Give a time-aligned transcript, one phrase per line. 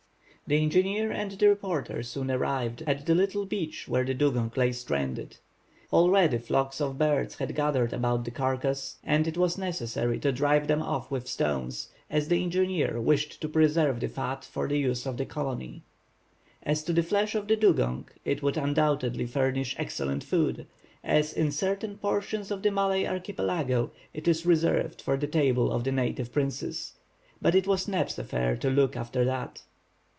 [0.47, 4.73] The engineer and the reporter soon arrived, at the little beach where the dugong lay
[4.73, 5.37] stranded.
[5.93, 10.67] Already flocks of birds had gathered about the carcass, and it was necessary to drive
[10.67, 15.05] them off with stones, as the engineer wished to preserve the fat for the use
[15.05, 15.83] of the colony.
[16.63, 20.67] As to the flesh of the dugong, it would undoubtedly furnish excellent food,
[21.01, 25.85] as in certain portions of the Malay archipelago it is reserved for the table of
[25.85, 26.91] the native princes.
[27.41, 29.61] But it was Neb's affair to look after that.